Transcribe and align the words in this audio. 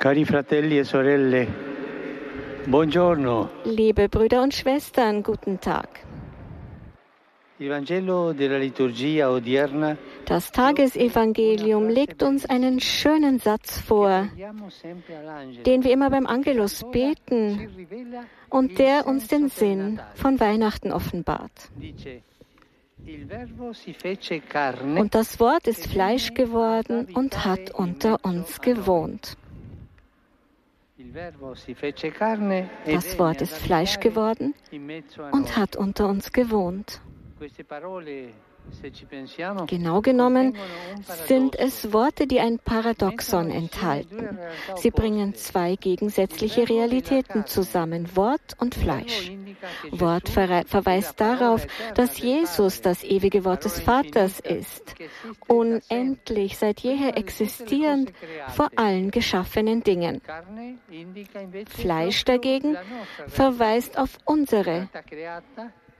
Cari 0.00 0.24
fratelli 0.24 0.78
e 0.78 0.84
sorelle, 0.84 1.46
buongiorno. 2.64 3.50
Liebe 3.64 4.08
Brüder 4.08 4.40
und 4.42 4.54
Schwestern, 4.54 5.22
guten 5.22 5.60
Tag. 5.60 6.06
Das 10.24 10.52
Tagesevangelium 10.52 11.88
legt 11.90 12.22
uns 12.22 12.46
einen 12.46 12.80
schönen 12.80 13.40
Satz 13.40 13.78
vor, 13.78 14.26
den 15.66 15.84
wir 15.84 15.92
immer 15.92 16.08
beim 16.08 16.26
Angelus 16.26 16.82
beten 16.90 17.68
und 18.48 18.78
der 18.78 19.06
uns 19.06 19.28
den 19.28 19.50
Sinn 19.50 20.00
von 20.14 20.40
Weihnachten 20.40 20.92
offenbart. 20.92 21.70
Und 24.96 25.14
das 25.14 25.40
Wort 25.40 25.66
ist 25.66 25.86
Fleisch 25.88 26.32
geworden 26.32 27.06
und 27.12 27.44
hat 27.44 27.70
unter 27.72 28.24
uns 28.24 28.62
gewohnt. 28.62 29.36
Das 32.86 33.18
Wort 33.18 33.42
ist 33.42 33.54
Fleisch 33.58 33.98
geworden 34.00 34.54
und 35.32 35.56
hat 35.56 35.76
unter 35.76 36.08
uns 36.08 36.32
gewohnt. 36.32 37.00
Genau 39.66 40.00
genommen 40.00 40.56
sind 41.26 41.56
es 41.58 41.92
Worte, 41.92 42.26
die 42.26 42.40
ein 42.40 42.58
Paradoxon 42.58 43.50
enthalten. 43.50 44.38
Sie 44.76 44.90
bringen 44.90 45.34
zwei 45.34 45.76
gegensätzliche 45.76 46.68
Realitäten 46.68 47.46
zusammen, 47.46 48.16
Wort 48.16 48.54
und 48.58 48.74
Fleisch. 48.74 49.32
Wort 49.90 50.28
verrei- 50.28 50.64
verweist 50.66 51.20
darauf, 51.20 51.66
dass 51.94 52.18
Jesus 52.18 52.80
das 52.80 53.02
ewige 53.04 53.44
Wort 53.44 53.64
des 53.64 53.80
Vaters 53.80 54.40
ist, 54.40 54.94
unendlich 55.46 56.56
seit 56.58 56.80
jeher 56.80 57.16
existierend 57.16 58.12
vor 58.54 58.70
allen 58.76 59.10
geschaffenen 59.10 59.82
Dingen. 59.82 60.20
Fleisch 61.68 62.24
dagegen 62.24 62.76
verweist 63.26 63.98
auf 63.98 64.18
unsere 64.24 64.88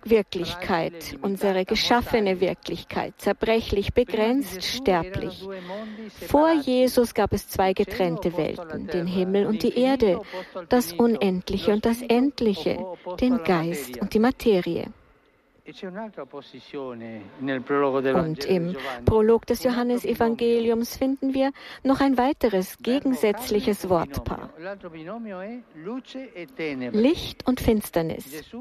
Wirklichkeit, 0.05 1.17
unsere 1.23 1.65
geschaffene 1.65 2.41
Wirklichkeit, 2.41 3.15
zerbrechlich, 3.19 3.93
begrenzt, 3.93 4.65
sterblich. 4.65 5.47
Vor 6.29 6.53
Jesus 6.53 7.15
gab 7.15 7.33
es 7.33 7.48
zwei 7.48 7.73
getrennte 7.73 8.37
Welten, 8.37 8.87
den 8.87 9.07
Himmel 9.07 9.47
und 9.47 9.62
die 9.62 9.77
Erde, 9.79 10.20
das 10.69 10.92
Unendliche 10.92 11.73
und 11.73 11.84
das 11.84 12.03
Endliche, 12.03 12.84
den 13.20 13.42
Geist 13.45 14.01
und 14.01 14.15
die 14.15 14.20
Materie. 14.20 14.87
Und 18.15 18.45
im 18.45 18.77
Prolog 19.05 19.47
des 19.47 19.63
Johannesevangeliums 19.63 20.97
finden 20.97 21.35
wir 21.35 21.53
noch 21.83 22.01
ein 22.01 22.19
weiteres 22.19 22.79
gegensätzliches 22.79 23.89
Wortpaar. 23.89 24.51
Licht 26.93 27.47
und 27.47 27.61
Finsternis. 27.61 28.53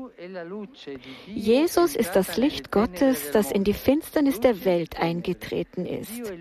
Jesus 1.28 1.96
ist 1.96 2.16
das 2.16 2.38
Licht 2.38 2.72
Gottes, 2.72 3.32
das 3.32 3.52
in 3.52 3.64
die 3.64 3.74
Finsternis 3.74 4.40
der 4.40 4.66
Welt 4.66 5.00
eingetreten 5.00 5.86
ist. 5.86 6.32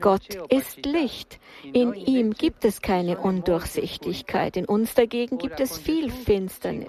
Gott 0.00 0.34
ist 0.48 0.84
Licht. 0.86 1.38
In 1.72 1.94
ihm 1.94 2.32
gibt 2.32 2.64
es 2.64 2.80
keine 2.80 3.18
Undurchsichtigkeit. 3.18 4.56
In 4.56 4.64
uns 4.64 4.94
dagegen 4.94 5.38
gibt 5.38 5.60
es 5.60 5.78
viel 5.78 6.10
Finsternis. 6.10 6.88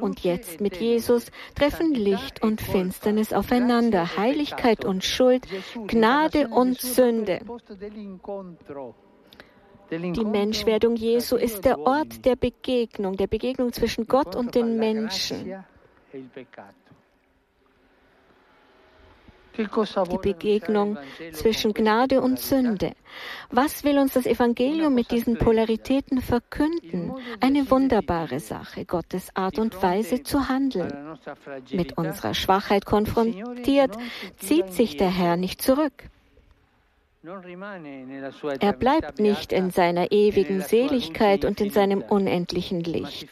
Und 0.00 0.20
jetzt 0.20 0.60
mit 0.60 0.76
Jesus 0.76 1.30
treffen 1.54 1.94
Licht 1.94 2.42
und 2.42 2.60
Finsternis 2.60 3.32
aufeinander, 3.32 4.16
Heiligkeit 4.16 4.84
und 4.84 5.04
Schuld, 5.04 5.46
Gnade 5.86 6.48
und 6.48 6.80
Sünde. 6.80 7.40
Die 9.90 10.24
Menschwerdung 10.24 10.96
Jesu 10.96 11.36
ist 11.36 11.64
der 11.64 11.78
Ort 11.78 12.24
der 12.24 12.36
Begegnung, 12.36 13.16
der 13.16 13.26
Begegnung 13.26 13.72
zwischen 13.72 14.06
Gott 14.06 14.34
und 14.34 14.54
den 14.54 14.78
Menschen. 14.78 15.64
Die 19.56 20.18
Begegnung 20.18 20.98
zwischen 21.32 21.74
Gnade 21.74 22.20
und 22.20 22.38
Sünde. 22.40 22.92
Was 23.50 23.84
will 23.84 23.98
uns 23.98 24.14
das 24.14 24.26
Evangelium 24.26 24.94
mit 24.94 25.10
diesen 25.10 25.38
Polaritäten 25.38 26.20
verkünden? 26.20 27.12
Eine 27.40 27.70
wunderbare 27.70 28.40
Sache, 28.40 28.84
Gottes 28.84 29.28
Art 29.34 29.58
und 29.58 29.80
Weise 29.82 30.22
zu 30.22 30.48
handeln. 30.48 31.18
Mit 31.70 31.96
unserer 31.96 32.34
Schwachheit 32.34 32.84
konfrontiert, 32.84 33.96
zieht 34.38 34.72
sich 34.72 34.96
der 34.96 35.10
Herr 35.10 35.36
nicht 35.36 35.62
zurück. 35.62 36.10
Er 38.60 38.72
bleibt 38.74 39.18
nicht 39.18 39.52
in 39.52 39.70
seiner 39.70 40.12
ewigen 40.12 40.60
Seligkeit 40.60 41.46
und 41.46 41.58
in 41.60 41.70
seinem 41.70 42.02
unendlichen 42.02 42.80
Licht. 42.80 43.28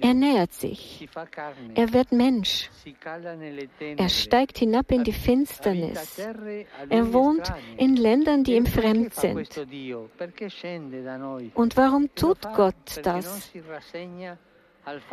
Er 0.00 0.14
nähert 0.14 0.54
sich. 0.54 1.06
Er 1.74 1.92
wird 1.92 2.12
Mensch. 2.12 2.70
Er 3.78 4.08
steigt 4.08 4.58
hinab 4.58 4.90
in 4.90 5.04
die 5.04 5.12
Finsternis. 5.12 6.18
Er 6.88 7.12
wohnt 7.12 7.52
in 7.76 7.96
Ländern, 7.96 8.44
die 8.44 8.54
ihm 8.54 8.66
fremd 8.66 9.12
sind. 9.14 9.48
Und 11.54 11.76
warum 11.76 12.14
tut 12.14 12.40
Gott 12.54 13.00
das? 13.02 13.52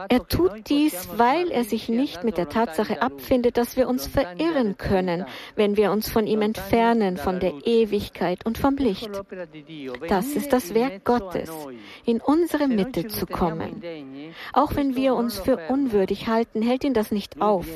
Er 0.10 0.28
tut 0.28 0.70
dies, 0.70 1.10
weil 1.18 1.50
er 1.52 1.64
sich 1.64 1.90
nicht 1.90 2.24
mit 2.24 2.38
der 2.38 2.50
Tatsache 2.50 3.02
abfindet, 3.02 3.58
dass 3.58 3.78
wir 3.78 3.88
uns 3.88 4.08
verirren 4.08 4.78
können, 4.78 5.26
wenn 5.56 5.78
wir 5.78 5.92
uns 5.92 6.10
von 6.10 6.28
ihm 6.28 6.42
entfernen, 6.42 7.18
von 7.18 7.40
der 7.40 7.54
Ewigkeit 7.66 8.46
und 8.46 8.58
vom 8.58 8.76
Licht. 8.78 9.10
Das 10.08 10.28
ist 10.28 10.54
das 10.54 10.74
Werk 10.74 11.04
Gottes, 11.04 11.52
in 12.06 12.22
unsere 12.22 12.68
Mitte 12.68 13.08
zu 13.08 13.26
kommen. 13.26 13.82
Auch 14.54 14.76
wenn 14.76 14.96
wir 14.96 15.16
uns 15.16 15.40
für 15.40 15.58
unwürdig 15.70 16.28
halten, 16.28 16.62
hält 16.62 16.84
ihn 16.84 16.94
das 16.94 17.12
nicht 17.12 17.42
auf. 17.42 17.68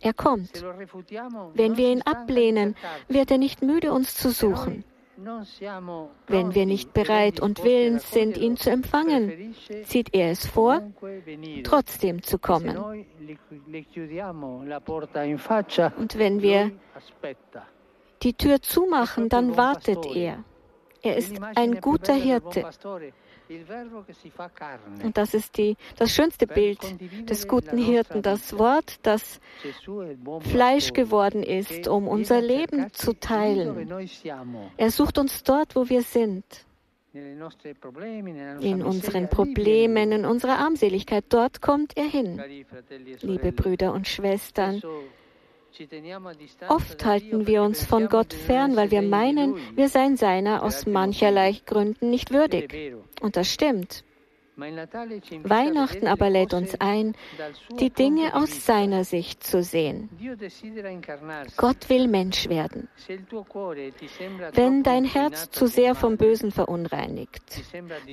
Er 0.00 0.12
kommt. 0.12 0.62
Wenn 1.54 1.76
wir 1.76 1.90
ihn 1.90 2.02
ablehnen, 2.02 2.76
wird 3.08 3.30
er 3.30 3.38
nicht 3.38 3.62
müde, 3.62 3.92
uns 3.92 4.14
zu 4.14 4.30
suchen. 4.30 4.84
Wenn 6.26 6.54
wir 6.54 6.66
nicht 6.66 6.92
bereit 6.92 7.40
und 7.40 7.62
willens 7.62 8.10
sind, 8.10 8.36
ihn 8.36 8.56
zu 8.56 8.70
empfangen, 8.70 9.54
zieht 9.84 10.14
er 10.14 10.30
es 10.30 10.46
vor, 10.46 10.82
trotzdem 11.62 12.22
zu 12.22 12.38
kommen. 12.38 12.76
Und 15.96 16.18
wenn 16.18 16.42
wir 16.42 16.70
die 18.22 18.34
Tür 18.34 18.62
zumachen, 18.62 19.28
dann 19.28 19.56
wartet 19.56 20.06
er. 20.14 20.44
Er 21.02 21.16
ist 21.16 21.38
ein 21.54 21.80
guter 21.80 22.14
Hirte. 22.14 22.66
Und 25.02 25.16
das 25.16 25.34
ist 25.34 25.56
die, 25.58 25.76
das 25.96 26.10
schönste 26.12 26.46
Bild 26.46 26.78
des 27.28 27.46
guten 27.46 27.76
Hirten, 27.78 28.22
das 28.22 28.58
Wort, 28.58 28.98
das 29.02 29.40
Fleisch 30.40 30.92
geworden 30.92 31.42
ist, 31.42 31.86
um 31.88 32.08
unser 32.08 32.40
Leben 32.40 32.92
zu 32.92 33.12
teilen. 33.12 34.08
Er 34.76 34.90
sucht 34.90 35.18
uns 35.18 35.42
dort, 35.42 35.76
wo 35.76 35.88
wir 35.88 36.02
sind. 36.02 36.44
In 37.12 38.82
unseren 38.82 39.28
Problemen, 39.28 40.10
in 40.10 40.24
unserer 40.24 40.58
Armseligkeit, 40.58 41.24
dort 41.28 41.62
kommt 41.62 41.96
er 41.96 42.06
hin. 42.06 42.42
Liebe 43.20 43.52
Brüder 43.52 43.92
und 43.92 44.08
Schwestern, 44.08 44.82
Oft 46.68 47.04
halten 47.04 47.46
wir 47.46 47.62
uns 47.62 47.84
von 47.84 48.08
Gott 48.08 48.32
fern, 48.32 48.76
weil 48.76 48.90
wir 48.90 49.02
meinen, 49.02 49.56
wir 49.74 49.88
seien 49.88 50.16
seiner 50.16 50.62
aus 50.62 50.86
mancherlei 50.86 51.56
Gründen 51.66 52.10
nicht 52.10 52.32
würdig. 52.32 52.94
Und 53.20 53.36
das 53.36 53.52
stimmt. 53.52 54.04
Weihnachten 54.56 56.06
aber 56.06 56.30
lädt 56.30 56.54
uns 56.54 56.80
ein, 56.80 57.16
die 57.80 57.90
Dinge 57.90 58.36
aus 58.36 58.64
seiner 58.64 59.02
Sicht 59.02 59.42
zu 59.42 59.62
sehen. 59.64 60.08
Gott 61.56 61.88
will 61.88 62.06
Mensch 62.06 62.48
werden. 62.48 62.88
Wenn 64.52 64.82
dein 64.84 65.04
Herz 65.04 65.50
zu 65.50 65.66
sehr 65.66 65.94
vom 65.96 66.16
Bösen 66.16 66.52
verunreinigt, 66.52 67.42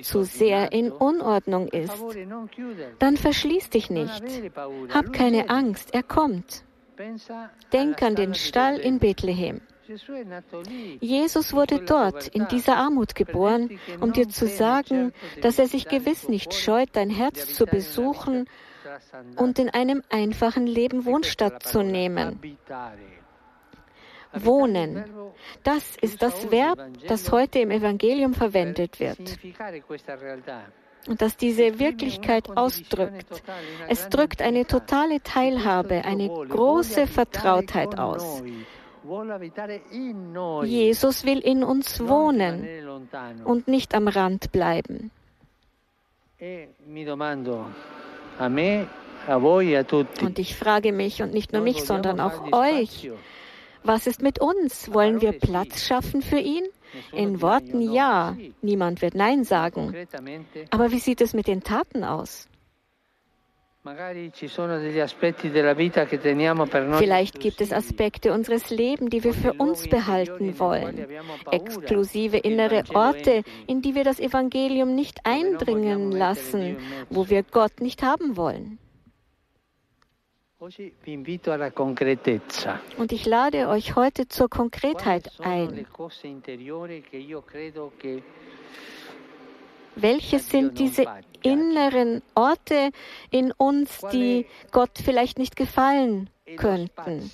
zu 0.01 0.23
sehr 0.23 0.71
in 0.71 0.91
Unordnung 0.91 1.67
ist, 1.67 2.03
dann 2.97 3.17
verschließ 3.17 3.69
dich 3.69 3.91
nicht. 3.91 4.23
Hab 4.89 5.13
keine 5.13 5.49
Angst, 5.49 5.93
er 5.93 6.03
kommt. 6.03 6.63
Denk 7.73 8.01
an 8.01 8.15
den 8.15 8.33
Stall 8.33 8.77
in 8.77 8.99
Bethlehem. 8.99 9.61
Jesus 10.99 11.53
wurde 11.53 11.79
dort 11.79 12.27
in 12.29 12.47
dieser 12.47 12.77
Armut 12.77 13.15
geboren, 13.15 13.79
um 13.99 14.13
dir 14.13 14.29
zu 14.29 14.47
sagen, 14.47 15.11
dass 15.41 15.59
er 15.59 15.67
sich 15.67 15.87
gewiss 15.87 16.29
nicht 16.29 16.53
scheut, 16.53 16.89
dein 16.93 17.09
Herz 17.09 17.53
zu 17.53 17.65
besuchen 17.65 18.47
und 19.35 19.59
in 19.59 19.69
einem 19.69 20.01
einfachen 20.09 20.65
Leben 20.65 21.05
Wohnstatt 21.05 21.63
zu 21.63 21.83
nehmen. 21.83 22.39
Wohnen. 24.33 25.03
Das 25.63 25.97
ist 25.97 26.21
das 26.21 26.51
Verb, 26.51 26.79
das 27.07 27.31
heute 27.31 27.59
im 27.59 27.71
Evangelium 27.71 28.33
verwendet 28.33 28.99
wird 28.99 29.39
und 31.07 31.21
das 31.21 31.37
diese 31.37 31.79
Wirklichkeit 31.79 32.55
ausdrückt. 32.55 33.43
Es 33.87 34.09
drückt 34.09 34.41
eine 34.41 34.65
totale 34.65 35.21
Teilhabe, 35.21 36.05
eine 36.05 36.27
große 36.29 37.07
Vertrautheit 37.07 37.97
aus. 37.97 38.43
Jesus 40.63 41.25
will 41.25 41.39
in 41.39 41.63
uns 41.63 41.99
wohnen 41.99 42.67
und 43.43 43.67
nicht 43.67 43.95
am 43.95 44.07
Rand 44.07 44.51
bleiben. 44.51 45.11
Und 50.21 50.39
ich 50.39 50.55
frage 50.55 50.91
mich 50.91 51.21
und 51.21 51.33
nicht 51.33 51.53
nur 51.53 51.61
mich, 51.61 51.83
sondern 51.83 52.19
auch 52.19 52.51
euch, 52.51 53.11
was 53.83 54.07
ist 54.07 54.21
mit 54.21 54.39
uns? 54.39 54.93
Wollen 54.93 55.21
wir 55.21 55.31
Platz 55.33 55.83
schaffen 55.85 56.21
für 56.21 56.39
ihn? 56.39 56.63
In 57.11 57.41
Worten 57.41 57.81
ja, 57.81 58.35
niemand 58.61 59.01
wird 59.01 59.15
Nein 59.15 59.43
sagen. 59.43 59.95
Aber 60.69 60.91
wie 60.91 60.99
sieht 60.99 61.21
es 61.21 61.33
mit 61.33 61.47
den 61.47 61.63
Taten 61.63 62.03
aus? 62.03 62.47
Vielleicht 66.99 67.39
gibt 67.39 67.61
es 67.61 67.73
Aspekte 67.73 68.31
unseres 68.31 68.69
Lebens, 68.69 69.09
die 69.09 69.23
wir 69.23 69.33
für 69.33 69.53
uns 69.53 69.87
behalten 69.87 70.59
wollen. 70.59 71.07
Exklusive 71.51 72.37
innere 72.37 72.83
Orte, 72.93 73.41
in 73.65 73.81
die 73.81 73.95
wir 73.95 74.03
das 74.03 74.19
Evangelium 74.19 74.93
nicht 74.93 75.25
eindringen 75.25 76.11
lassen, 76.11 76.77
wo 77.09 77.27
wir 77.29 77.41
Gott 77.41 77.81
nicht 77.81 78.03
haben 78.03 78.37
wollen. 78.37 78.77
Und 82.97 83.11
ich 83.11 83.25
lade 83.25 83.67
euch 83.67 83.95
heute 83.95 84.27
zur 84.27 84.47
Konkretheit 84.47 85.31
ein. 85.39 85.87
Welche 89.95 90.37
sind 90.39 90.77
diese 90.77 91.05
inneren 91.41 92.21
Orte 92.35 92.91
in 93.31 93.51
uns, 93.53 94.01
die 94.13 94.45
Gott 94.71 94.99
vielleicht 95.03 95.39
nicht 95.39 95.55
gefallen 95.55 96.29
könnten? 96.57 97.31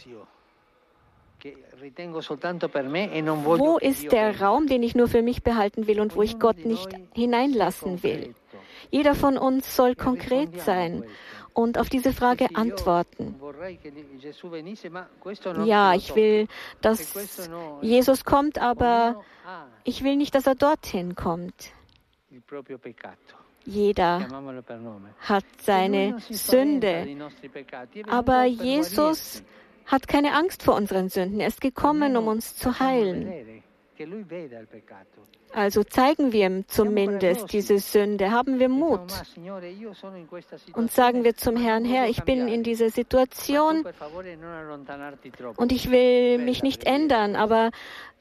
Wo 3.44 3.77
ist 3.77 4.12
der 4.12 4.39
Raum, 4.39 4.68
den 4.68 4.83
ich 4.83 4.95
nur 4.95 5.09
für 5.09 5.21
mich 5.21 5.44
behalten 5.44 5.88
will 5.88 6.00
und 6.00 6.15
wo 6.15 6.21
ich 6.21 6.39
Gott 6.39 6.65
nicht 6.65 6.89
hineinlassen 7.13 8.03
will? 8.03 8.33
Jeder 8.89 9.15
von 9.15 9.38
uns 9.38 9.75
soll 9.75 9.95
konkret 9.95 10.62
sein 10.62 11.03
und 11.57 11.80
auf 11.80 11.89
diese 11.89 12.13
Frage 12.13 12.50
antworten. 12.54 13.36
Ja, 15.65 15.95
ich 15.95 16.15
will, 16.15 16.48
dass 16.81 17.15
Jesus 17.81 18.24
kommt, 18.24 18.59
aber 18.59 19.24
ich 19.83 20.04
will 20.04 20.18
nicht, 20.18 20.36
dass 20.36 20.45
er 20.45 20.54
dorthin 20.54 21.15
kommt. 21.15 21.71
Jeder 23.65 24.27
hat 25.19 25.45
seine 25.59 26.18
Sünde, 26.30 27.18
aber 28.07 28.44
Jesus 28.45 29.44
hat 29.88 30.07
keine 30.07 30.36
Angst 30.36 30.62
vor 30.62 30.75
unseren 30.75 31.10
Sünden. 31.10 31.39
Er 31.39 31.48
ist 31.48 31.60
gekommen, 31.60 32.15
um 32.18 32.27
uns 32.27 32.56
zu 32.56 32.80
heilen. 32.80 33.63
Also 35.53 35.83
zeigen 35.83 36.31
wir 36.31 36.47
ihm 36.47 36.67
zumindest 36.67 37.51
diese 37.53 37.79
Sünde, 37.79 38.31
haben 38.31 38.59
wir 38.59 38.69
Mut? 38.69 39.11
Und 40.73 40.91
sagen 40.91 41.23
wir 41.23 41.35
zum 41.35 41.57
Herrn, 41.57 41.85
Herr, 41.85 42.09
ich 42.09 42.23
bin 42.23 42.47
in 42.47 42.63
dieser 42.63 42.89
Situation 42.89 43.85
und 45.55 45.71
ich 45.71 45.89
will 45.91 46.38
mich 46.39 46.63
nicht 46.63 46.85
ändern, 46.85 47.35
aber 47.35 47.71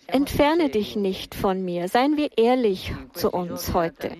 entferne 0.06 0.68
dich 0.70 0.96
nicht 0.96 1.34
von 1.34 1.64
mir. 1.64 1.88
Seien 1.88 2.16
wir 2.16 2.30
ehrlich 2.38 2.94
zu 3.12 3.30
uns 3.30 3.74
heute. 3.74 4.12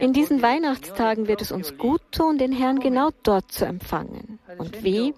In 0.00 0.12
diesen 0.12 0.42
Weihnachtstagen 0.42 1.26
wird 1.26 1.42
es 1.42 1.52
uns 1.52 1.76
gut 1.76 2.00
tun, 2.12 2.38
den 2.38 2.52
Herrn 2.52 2.78
genau 2.78 3.10
dort 3.22 3.50
zu 3.50 3.64
empfangen. 3.64 4.38
Und 4.58 4.82
wie? 4.84 5.14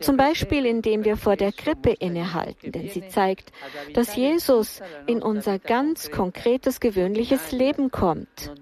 Zum 0.00 0.16
Beispiel, 0.16 0.64
indem 0.66 1.04
wir 1.04 1.16
vor 1.16 1.36
der 1.36 1.52
Krippe 1.52 1.90
innehalten, 1.90 2.72
denn 2.72 2.88
sie 2.88 3.06
zeigt, 3.08 3.52
dass 3.94 4.16
Jesus 4.16 4.80
in 5.06 5.22
unser 5.22 5.58
ganz 5.58 6.10
konkretes, 6.10 6.80
gewöhnliches 6.80 7.52
Leben 7.52 7.90
kommt. 7.90 8.52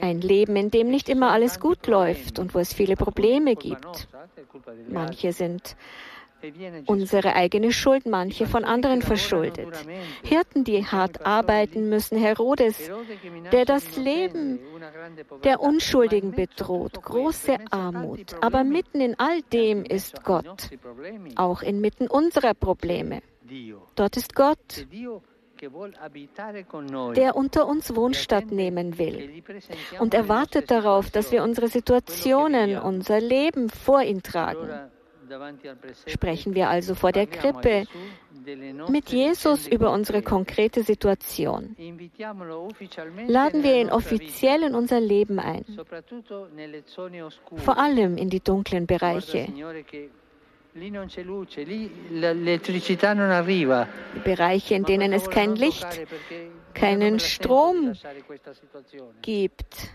Ein 0.00 0.20
Leben, 0.20 0.56
in 0.56 0.70
dem 0.70 0.90
nicht 0.90 1.08
immer 1.08 1.30
alles 1.30 1.60
gut 1.60 1.86
läuft 1.86 2.38
und 2.38 2.54
wo 2.54 2.58
es 2.58 2.74
viele 2.74 2.96
Probleme 2.96 3.56
gibt. 3.56 4.08
Manche 4.88 5.32
sind 5.32 5.76
unsere 6.86 7.34
eigene 7.34 7.72
Schuld, 7.72 8.06
manche 8.06 8.46
von 8.46 8.64
anderen 8.64 9.02
verschuldet. 9.02 9.68
Hirten, 10.22 10.64
die 10.64 10.84
hart 10.84 11.26
arbeiten 11.26 11.88
müssen, 11.88 12.18
Herodes, 12.18 12.90
der 13.52 13.64
das 13.64 13.96
Leben 13.96 14.58
der 15.44 15.60
Unschuldigen 15.60 16.32
bedroht, 16.32 17.02
große 17.02 17.56
Armut. 17.70 18.36
Aber 18.40 18.64
mitten 18.64 19.00
in 19.00 19.18
all 19.18 19.42
dem 19.52 19.84
ist 19.84 20.24
Gott, 20.24 20.70
auch 21.36 21.62
inmitten 21.62 22.08
unserer 22.08 22.54
Probleme. 22.54 23.22
Dort 23.94 24.16
ist 24.16 24.34
Gott, 24.34 24.86
der 27.16 27.36
unter 27.36 27.66
uns 27.68 27.94
Wohnstatt 27.94 28.50
nehmen 28.50 28.98
will 28.98 29.42
und 30.00 30.14
erwartet 30.14 30.70
darauf, 30.70 31.10
dass 31.10 31.32
wir 31.32 31.42
unsere 31.42 31.68
Situationen, 31.68 32.78
unser 32.78 33.20
Leben 33.20 33.68
vor 33.70 34.02
ihn 34.02 34.22
tragen. 34.22 34.90
Sprechen 36.06 36.54
wir 36.54 36.68
also 36.68 36.94
vor 36.94 37.12
der 37.12 37.26
Krippe 37.26 37.84
mit 38.88 39.08
Jesus 39.08 39.66
über 39.66 39.90
unsere 39.92 40.22
konkrete 40.22 40.82
Situation. 40.82 41.76
Laden 43.26 43.62
wir 43.62 43.80
ihn 43.80 43.90
offiziell 43.90 44.62
in 44.62 44.74
unser 44.74 45.00
Leben 45.00 45.38
ein, 45.38 45.64
vor 47.56 47.78
allem 47.78 48.16
in 48.16 48.30
die 48.30 48.40
dunklen 48.40 48.86
Bereiche. 48.86 49.48
Bereiche, 54.24 54.74
in 54.74 54.84
denen 54.84 55.12
es 55.12 55.30
kein 55.30 55.54
Licht, 55.54 55.86
keinen 56.74 57.20
Strom 57.20 57.92
gibt 59.22 59.90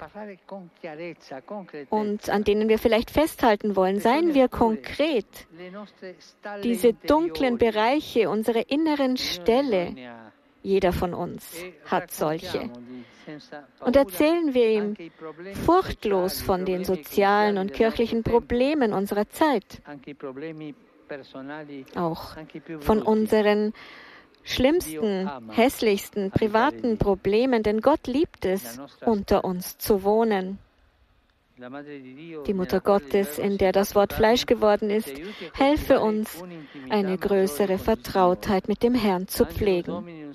und 1.90 2.30
an 2.30 2.44
denen 2.44 2.70
wir 2.70 2.80
vielleicht 2.80 3.12
festhalten 3.12 3.76
wollen. 3.76 4.00
Seien 4.00 4.34
wir 4.34 4.48
konkret. 4.48 5.48
Diese 6.64 6.94
dunklen 6.94 7.58
Bereiche, 7.58 8.30
unsere 8.30 8.62
inneren 8.62 9.18
Ställe, 9.18 9.96
jeder 10.64 10.92
von 10.92 11.14
uns 11.14 11.56
hat 11.86 12.12
solche. 12.12 12.70
Und 13.80 13.96
erzählen 13.96 14.54
wir 14.54 14.70
ihm 14.70 14.96
furchtlos 15.66 16.42
von 16.42 16.66
den 16.66 16.84
sozialen 16.84 17.58
und 17.58 17.74
kirchlichen 17.74 18.24
Problemen 18.24 18.94
unserer 18.94 19.30
Zeit, 19.30 19.82
auch 21.96 22.36
von 22.80 23.02
unseren 23.02 23.74
schlimmsten, 24.44 25.30
hässlichsten 25.50 26.32
privaten 26.32 26.98
Problemen, 26.98 27.64
denn 27.64 27.82
Gott 27.82 28.08
liebt 28.08 28.46
es, 28.46 28.80
unter 29.06 29.44
uns 29.44 29.78
zu 29.78 30.04
wohnen. 30.04 30.60
Die 32.48 32.54
Mutter 32.54 32.80
Gottes, 32.80 33.38
in 33.38 33.58
der 33.58 33.74
das 33.74 33.94
Wort 33.94 34.14
Fleisch 34.14 34.46
geworden 34.46 34.90
ist, 34.90 35.12
helfe 35.54 36.00
uns, 36.00 36.42
eine 36.90 37.18
größere 37.18 37.78
Vertrautheit 37.78 38.70
mit 38.70 38.82
dem 38.82 38.96
Herrn 38.96 39.28
zu 39.28 39.46
pflegen. 39.46 40.34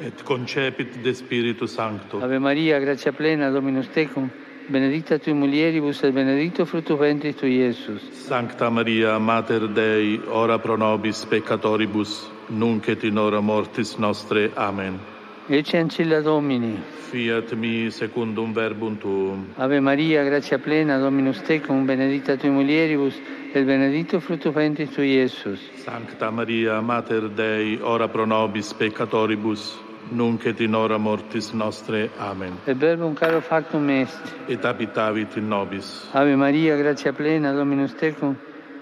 Et 0.00 0.24
concepit 0.24 1.04
de 1.04 1.14
Spiritu 1.14 1.68
Sancto. 1.68 2.20
Ave 2.20 2.40
Maria, 2.40 2.80
gratia 2.80 3.12
plena, 3.12 3.52
Dominus 3.52 3.88
tecum, 3.90 4.28
benedicta 4.68 5.20
tui 5.20 5.34
mulieribus 5.34 6.02
et 6.02 6.12
benedictus 6.12 6.68
fructus 6.68 6.98
ventris 6.98 7.36
tui, 7.36 7.60
Iesus. 7.60 8.02
Sancta 8.26 8.70
Maria, 8.70 9.18
Mater 9.18 9.68
Dei, 9.68 10.20
ora 10.26 10.58
pro 10.58 10.76
nobis 10.76 11.24
peccatoribus, 11.24 12.28
nunc 12.48 12.88
et 12.88 13.04
in 13.04 13.18
hora 13.18 13.40
mortis 13.40 13.96
nostre. 13.96 14.50
Amen. 14.54 14.98
Ecce 15.46 15.76
ancilla 15.76 16.20
Domini. 16.20 16.82
Fiat 17.10 17.52
mi 17.52 17.90
secundum 17.90 18.52
verbum 18.52 18.98
tuum. 18.98 19.46
Ave 19.56 19.78
Maria, 19.80 20.24
gratia 20.24 20.58
plena, 20.58 20.98
Dominus 20.98 21.42
tecum, 21.42 21.84
benedicta 21.84 22.36
tui 22.36 22.48
mulieribus, 22.48 23.14
et 23.52 23.64
benedictus 23.64 24.24
fructus 24.24 24.52
ventris 24.54 24.90
tui, 24.90 25.12
Iesus. 25.12 25.60
Sancta 25.76 26.30
Maria, 26.30 26.80
Mater 26.80 27.28
Dei, 27.28 27.78
ora 27.82 28.08
pro 28.08 28.24
nobis 28.24 28.72
peccatoribus, 28.72 29.76
nunc 30.10 30.46
et 30.46 30.60
in 30.60 30.74
hora 30.74 30.98
mortis 30.98 31.52
nostre. 31.52 32.10
Amen. 32.18 32.58
Et 32.66 32.76
verbum 32.76 33.14
caro 33.14 33.40
factum 33.40 33.90
est. 33.90 34.18
Et 34.48 34.64
habitavit 34.64 35.36
in 35.36 35.48
nobis. 35.48 36.08
Ave 36.14 36.36
Maria, 36.36 36.76
gratia 36.76 37.12
plena, 37.12 37.52
Dominus 37.52 37.94
tecum, 37.94 38.34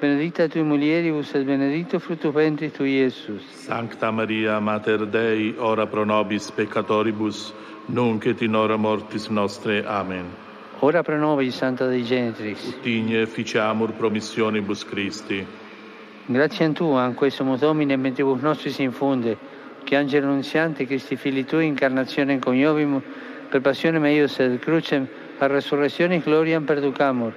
benedicta 0.02 0.48
tui 0.48 0.62
mulieribus 0.62 1.32
et 1.34 1.44
benedictus 1.46 2.02
fructus 2.02 2.34
ventris 2.34 2.72
tui, 2.72 2.98
Iesus. 2.98 3.42
Sancta 3.54 4.10
Maria, 4.10 4.58
Mater 4.58 5.06
Dei, 5.06 5.54
ora 5.58 5.86
pro 5.86 6.04
nobis 6.04 6.50
peccatoribus, 6.50 7.52
nunc 7.86 8.26
et 8.26 8.42
in 8.42 8.56
hora 8.56 8.76
mortis 8.76 9.28
nostre. 9.28 9.84
Amen. 9.86 10.26
Ora 10.80 11.04
pro 11.04 11.16
nobis, 11.18 11.54
Santa 11.54 11.86
Dei 11.86 12.02
Genitrix. 12.02 12.66
Utigne 12.66 13.26
ficiamur 13.26 13.92
promissionibus 13.92 14.84
Christi. 14.84 15.46
Grazie 16.26 16.64
a 16.64 16.72
Tu, 16.72 16.84
anque 16.84 17.30
sumus 17.30 17.60
Domine, 17.60 17.96
mentibus 17.96 18.40
nostris 18.40 18.78
infunde, 18.78 19.38
che 19.84 19.94
angelo 19.94 20.26
annunziante, 20.26 20.84
Christi 20.84 21.14
fili 21.14 21.44
Tui, 21.44 21.66
incarnazione 21.66 22.40
coniovimur, 22.40 23.02
per 23.50 23.60
passione 23.60 24.00
meius 24.00 24.40
et 24.40 24.58
crucem, 24.58 25.06
a 25.38 25.46
resurrezione 25.46 26.18
gloriam 26.18 26.64
perducamur, 26.64 27.32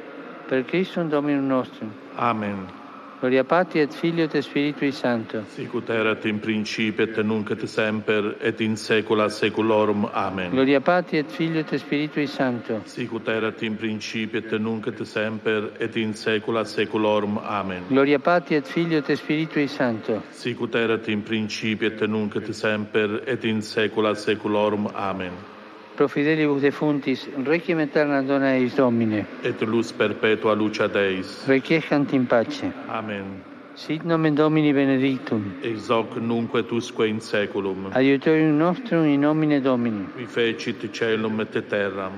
per 0.48 0.66
Christum 0.66 1.10
Dominum 1.10 1.46
nostrum. 1.46 2.04
Amen. 2.18 2.84
Gloria 3.26 3.44
Patri 3.44 3.80
et 3.80 3.94
Filio 3.94 4.26
et 4.26 4.42
Spiritui 4.42 4.92
Sancto. 4.92 5.46
Sicut 5.48 5.90
erat 5.90 6.26
in 6.26 6.40
principio 6.40 7.06
et 7.06 7.18
nunc 7.24 7.50
et 7.50 7.66
semper 7.66 8.36
et 8.42 8.60
in 8.62 8.76
saecula 8.76 9.30
saeculorum. 9.30 10.06
Amen. 10.14 10.52
Gloria 10.52 10.82
Patri 10.82 11.18
et 11.20 11.32
Filio 11.32 11.62
et 11.62 11.80
Spiritui 11.80 12.28
Sancto. 12.28 12.82
Sicut 12.86 13.28
erat 13.28 13.64
in 13.64 13.78
principio 13.78 14.40
et 14.40 14.52
nunc 14.60 14.86
et 14.88 15.06
semper 15.06 15.72
et 15.80 15.96
in 15.96 16.14
saecula 16.14 16.66
saeculorum. 16.66 17.40
Amen. 17.40 17.88
Gloria 17.88 18.20
Patri 18.20 18.58
et 18.58 18.68
Filio 18.68 19.00
et 19.00 19.16
Spiritui 19.16 19.68
Sancto. 19.68 20.22
Sicut 20.32 20.76
erat 20.76 21.08
in 21.08 21.24
principio 21.24 21.88
et 21.88 22.08
nunc 22.08 22.36
et 22.36 22.54
semper 22.54 23.24
et 23.26 23.44
in 23.46 23.62
saecula 23.62 24.14
saeculorum. 24.14 24.92
Amen. 24.94 25.55
pro 25.96 26.08
fidelibus 26.08 26.62
defuntis, 26.62 27.28
requiem 27.46 27.80
eterna 27.80 28.22
dona 28.22 28.56
eis 28.56 28.76
Domine. 28.76 29.26
Et 29.44 29.62
luz 29.62 29.92
perpetua 29.92 30.54
lucia 30.54 30.88
Deis. 30.88 31.46
Requiescant 31.48 32.14
in 32.14 32.26
pace. 32.26 32.72
Amen. 32.90 33.42
Sit 33.76 34.04
nomen 34.04 34.36
Domini 34.36 34.74
benedictum. 34.74 35.60
Ex 35.64 35.90
hoc 35.90 36.16
nunque 36.18 36.64
tusque 36.64 37.08
in 37.08 37.20
saeculum. 37.20 37.92
Adiutorium 37.94 38.58
nostrum 38.58 39.06
in 39.06 39.22
nomine 39.22 39.62
Domini. 39.62 40.06
Qui 40.16 40.26
fecit 40.26 40.92
caelum 40.92 41.42
et 41.42 41.68
terram. 41.68 42.14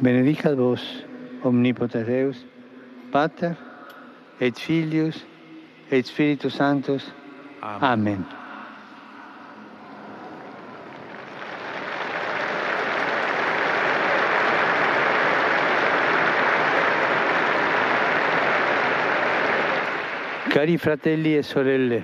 Benedicat 0.00 0.54
vos, 0.56 1.04
omnipotens 1.44 2.06
Deus, 2.06 2.44
Pater, 3.12 3.56
et 4.40 4.58
Filius, 4.58 5.24
et 5.90 6.06
Spiritus 6.06 6.54
Sanctus. 6.54 7.12
Amen. 7.62 7.82
Amen. 7.82 8.41
Cari 20.52 20.76
fratelli 20.76 21.34
e 21.34 21.42
sorelle, 21.42 22.02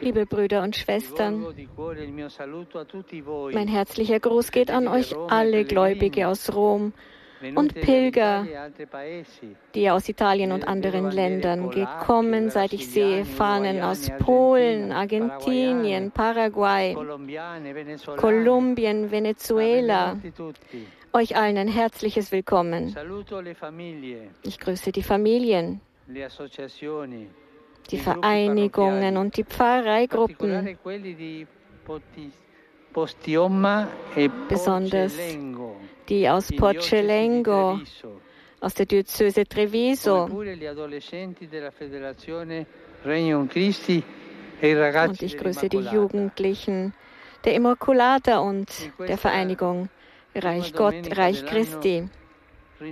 Liebe 0.00 0.24
Brüder 0.24 0.62
und 0.62 0.76
Schwestern, 0.76 1.44
mein 3.52 3.66
herzlicher 3.66 4.20
Gruß 4.20 4.52
geht 4.52 4.70
an 4.70 4.86
euch 4.86 5.16
alle 5.28 5.64
Gläubige 5.64 6.28
aus 6.28 6.54
Rom 6.54 6.92
und 7.56 7.74
Pilger, 7.74 8.46
e 8.46 9.24
die 9.74 9.90
aus 9.90 10.08
Italien 10.08 10.52
und 10.52 10.68
anderen 10.68 11.10
Ländern 11.10 11.70
gekommen 11.70 12.50
seid. 12.50 12.72
Ich 12.72 12.88
sehe 12.88 13.24
Fahnen 13.24 13.82
aus 13.82 14.12
Polen, 14.20 14.92
Argentinien, 14.92 16.12
Paraguay, 16.12 16.94
Kolumbien, 18.16 19.10
Venezuela. 19.10 20.18
Euch 21.12 21.34
allen 21.36 21.58
ein 21.58 21.66
herzliches 21.66 22.30
Willkommen. 22.30 22.94
Ich 24.44 24.60
grüße 24.60 24.92
die 24.92 25.02
Familien, 25.02 25.80
die 27.90 27.98
Vereinigungen 27.98 29.16
und 29.16 29.36
die 29.36 29.44
Pfarreigruppen, 29.44 30.78
e 34.16 34.28
Besonders 34.48 35.14
die 36.08 36.28
aus 36.28 36.52
Porcelengo, 36.52 37.80
aus 38.60 38.74
der 38.74 38.86
Diözese 38.86 39.44
Treviso 39.44 40.28
e 44.62 44.74
und 44.74 45.22
ich 45.22 45.36
grüße 45.36 45.68
die. 45.68 45.78
Jugendlichen 45.78 46.94
der 47.44 47.54
Immaculata 47.54 48.38
und 48.38 48.68
der 48.98 49.18
Vereinigung 49.18 49.88
Reich 50.34 50.72
Gott, 50.72 51.16
Reich 51.16 51.44
Christi. 51.44 52.08
E 52.80 52.88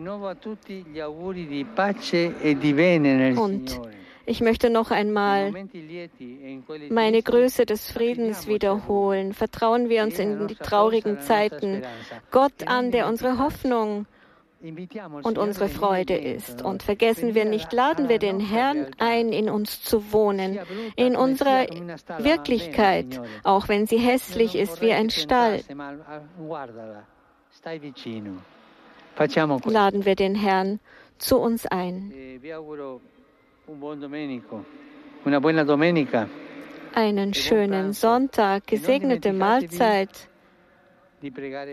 Und. 3.37 3.81
Ich 4.31 4.41
möchte 4.41 4.71
noch 4.71 4.93
In 4.93 4.97
einmal 4.97 5.53
meine 6.89 7.21
Größe 7.21 7.67
des 7.67 7.91
Friedens 7.91 8.47
wiederholen. 8.47 9.35
Vertrauen 9.35 9.89
wir 9.89 10.05
uns 10.05 10.21
in 10.21 10.47
die 10.47 10.55
traurigen 10.55 11.19
Zeiten 11.19 11.83
Gott 12.31 12.69
an, 12.69 12.93
der 12.93 13.09
unsere 13.09 13.39
Hoffnung 13.39 14.07
und 15.23 15.37
unsere 15.37 15.69
Freude 15.69 16.15
ist. 16.15 16.63
Und 16.63 16.85
vergessen 16.85 17.35
wir 17.35 17.45
nicht, 17.45 17.73
laden 17.73 18.09
wir 18.09 18.21
den 18.21 18.39
Herrn 18.39 18.87
ein, 18.99 19.33
in 19.33 19.51
uns 19.51 19.83
zu 19.83 20.13
wohnen, 20.13 20.61
in 20.95 21.17
unserer 21.17 21.67
Wirklichkeit, 22.19 23.21
auch 23.43 23.67
wenn 23.67 23.89
sie 23.89 23.99
hässlich 23.99 24.55
ist 24.55 24.81
wie 24.81 24.93
ein 24.93 25.11
Stall. 25.11 25.63
Laden 29.65 30.05
wir 30.05 30.15
den 30.15 30.35
Herrn 30.37 30.79
zu 31.19 31.37
uns 31.37 31.67
ein. 31.67 32.13
Einen 36.93 37.35
schönen 37.35 37.93
Sonntag, 37.93 38.67
gesegnete 38.67 39.33
Mahlzeit. 39.33 40.29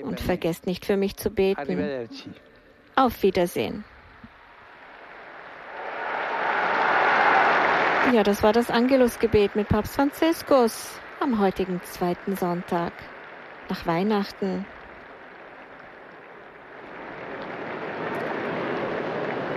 und 0.04 0.20
vergesst 0.20 0.68
nicht 0.68 0.86
für 0.86 0.96
mich 0.96 1.18
zu 1.18 1.32
beten. 1.32 2.08
Auf 2.96 3.24
Wiedersehen. 3.24 3.84
Ja, 8.14 8.22
das 8.24 8.44
war 8.44 8.54
das 8.54 8.70
Angelusgebet 8.70 9.56
mit 9.56 9.68
Papst 9.68 9.96
Franziskus 9.96 11.00
am 11.20 11.40
heutigen 11.40 11.82
zweiten 11.84 12.36
Sonntag. 12.36 12.94
Nach 13.70 13.88
Weihnachten. 13.88 14.66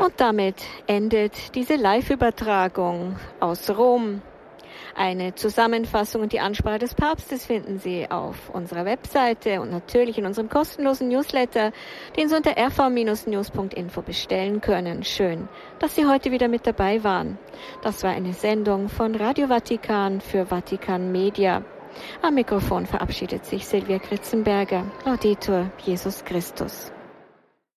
Und 0.00 0.14
damit 0.16 0.56
endet 0.86 1.54
diese 1.54 1.76
Live-Übertragung 1.76 3.16
aus 3.38 3.68
Rom. 3.68 4.22
Eine 4.96 5.34
Zusammenfassung 5.34 6.22
und 6.22 6.32
die 6.32 6.40
Ansprache 6.40 6.78
des 6.78 6.94
Papstes 6.94 7.44
finden 7.44 7.78
Sie 7.78 8.10
auf 8.10 8.48
unserer 8.48 8.86
Webseite 8.86 9.60
und 9.60 9.70
natürlich 9.70 10.16
in 10.16 10.24
unserem 10.24 10.48
kostenlosen 10.48 11.08
Newsletter, 11.08 11.72
den 12.16 12.30
Sie 12.30 12.34
unter 12.34 12.56
rv-news.info 12.56 14.00
bestellen 14.00 14.62
können. 14.62 15.04
Schön, 15.04 15.48
dass 15.80 15.94
Sie 15.96 16.06
heute 16.06 16.30
wieder 16.30 16.48
mit 16.48 16.66
dabei 16.66 17.04
waren. 17.04 17.38
Das 17.82 18.02
war 18.02 18.10
eine 18.10 18.32
Sendung 18.32 18.88
von 18.88 19.14
Radio 19.14 19.48
Vatikan 19.48 20.22
für 20.22 20.46
Vatikan 20.46 21.12
Media. 21.12 21.62
Am 22.22 22.34
Mikrofon 22.36 22.86
verabschiedet 22.86 23.44
sich 23.44 23.66
Silvia 23.66 23.98
Kritzenberger. 23.98 24.86
Laudetur 25.04 25.70
Jesus 25.84 26.24
Christus. 26.24 26.90